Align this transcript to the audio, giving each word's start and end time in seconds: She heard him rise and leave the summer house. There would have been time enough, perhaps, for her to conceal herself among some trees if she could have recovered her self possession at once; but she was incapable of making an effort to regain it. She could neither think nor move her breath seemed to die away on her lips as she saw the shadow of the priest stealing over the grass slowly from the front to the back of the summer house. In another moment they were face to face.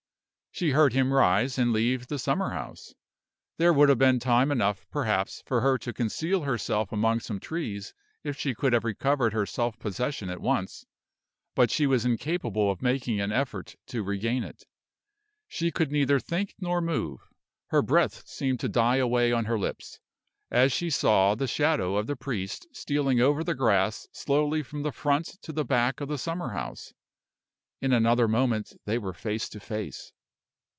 She 0.53 0.71
heard 0.71 0.91
him 0.91 1.13
rise 1.13 1.57
and 1.57 1.71
leave 1.71 2.07
the 2.07 2.19
summer 2.19 2.49
house. 2.49 2.93
There 3.57 3.71
would 3.71 3.87
have 3.87 3.97
been 3.97 4.19
time 4.19 4.51
enough, 4.51 4.85
perhaps, 4.91 5.41
for 5.45 5.61
her 5.61 5.77
to 5.77 5.93
conceal 5.93 6.41
herself 6.41 6.91
among 6.91 7.21
some 7.21 7.39
trees 7.39 7.93
if 8.21 8.37
she 8.37 8.53
could 8.53 8.73
have 8.73 8.83
recovered 8.83 9.31
her 9.31 9.45
self 9.45 9.79
possession 9.79 10.29
at 10.29 10.41
once; 10.41 10.85
but 11.55 11.71
she 11.71 11.87
was 11.87 12.03
incapable 12.03 12.69
of 12.69 12.81
making 12.81 13.21
an 13.21 13.31
effort 13.31 13.77
to 13.87 14.03
regain 14.03 14.43
it. 14.43 14.65
She 15.47 15.71
could 15.71 15.89
neither 15.89 16.19
think 16.19 16.53
nor 16.59 16.81
move 16.81 17.29
her 17.67 17.81
breath 17.81 18.27
seemed 18.27 18.59
to 18.59 18.69
die 18.69 18.97
away 18.97 19.31
on 19.31 19.45
her 19.45 19.57
lips 19.57 20.01
as 20.51 20.73
she 20.73 20.89
saw 20.89 21.33
the 21.33 21.47
shadow 21.47 21.95
of 21.95 22.07
the 22.07 22.17
priest 22.17 22.67
stealing 22.73 23.21
over 23.21 23.41
the 23.41 23.55
grass 23.55 24.05
slowly 24.11 24.63
from 24.63 24.81
the 24.83 24.91
front 24.91 25.27
to 25.43 25.53
the 25.53 25.65
back 25.65 26.01
of 26.01 26.09
the 26.09 26.17
summer 26.17 26.49
house. 26.49 26.93
In 27.79 27.93
another 27.93 28.27
moment 28.27 28.73
they 28.83 28.97
were 28.97 29.13
face 29.13 29.47
to 29.47 29.59
face. 29.61 30.11